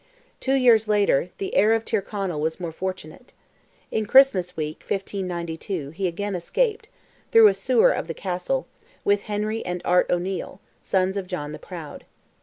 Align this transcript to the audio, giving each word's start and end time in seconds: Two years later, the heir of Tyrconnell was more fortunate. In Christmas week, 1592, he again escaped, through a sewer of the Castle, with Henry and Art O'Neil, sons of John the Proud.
Two 0.39 0.55
years 0.55 0.87
later, 0.87 1.29
the 1.37 1.53
heir 1.53 1.73
of 1.73 1.85
Tyrconnell 1.85 2.39
was 2.41 2.59
more 2.59 2.71
fortunate. 2.71 3.33
In 3.91 4.07
Christmas 4.07 4.57
week, 4.57 4.77
1592, 4.79 5.91
he 5.91 6.07
again 6.07 6.33
escaped, 6.33 6.89
through 7.31 7.45
a 7.49 7.53
sewer 7.53 7.91
of 7.91 8.07
the 8.07 8.15
Castle, 8.15 8.65
with 9.03 9.21
Henry 9.29 9.63
and 9.63 9.79
Art 9.85 10.09
O'Neil, 10.09 10.59
sons 10.81 11.17
of 11.17 11.27
John 11.27 11.51
the 11.51 11.59
Proud. 11.59 12.05